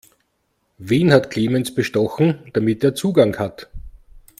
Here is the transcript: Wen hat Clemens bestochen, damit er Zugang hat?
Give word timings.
Wen 0.79 1.13
hat 1.13 1.29
Clemens 1.29 1.75
bestochen, 1.75 2.39
damit 2.53 2.83
er 2.83 2.95
Zugang 2.95 3.37
hat? 3.37 3.69